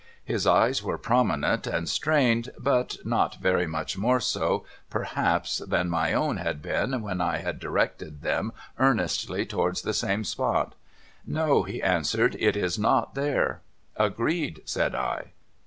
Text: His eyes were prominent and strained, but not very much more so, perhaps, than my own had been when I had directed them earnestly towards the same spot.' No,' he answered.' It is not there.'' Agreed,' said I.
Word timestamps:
His 0.25 0.47
eyes 0.47 0.81
were 0.81 0.97
prominent 0.97 1.67
and 1.67 1.87
strained, 1.87 2.49
but 2.57 2.97
not 3.05 3.35
very 3.35 3.67
much 3.67 3.99
more 3.99 4.19
so, 4.19 4.65
perhaps, 4.89 5.59
than 5.59 5.91
my 5.91 6.11
own 6.11 6.37
had 6.37 6.59
been 6.59 7.03
when 7.03 7.21
I 7.21 7.37
had 7.37 7.59
directed 7.59 8.23
them 8.23 8.51
earnestly 8.79 9.45
towards 9.45 9.83
the 9.83 9.93
same 9.93 10.23
spot.' 10.23 10.73
No,' 11.27 11.61
he 11.61 11.83
answered.' 11.83 12.35
It 12.39 12.55
is 12.57 12.79
not 12.79 13.13
there.'' 13.13 13.61
Agreed,' 13.95 14.63
said 14.65 14.95
I. 14.95 15.33